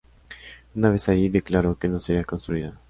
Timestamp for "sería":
1.99-2.23